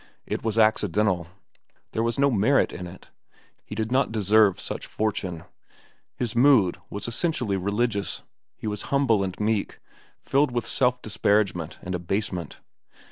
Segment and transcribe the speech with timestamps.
[0.25, 1.27] It was accidental.
[1.91, 3.11] There was no merit in it.
[3.63, 5.43] He did not deserve such fortune.
[6.15, 8.23] His mood was essentially religious.
[8.57, 9.77] He was humble and meek,
[10.23, 12.57] filled with self disparagement and abasement.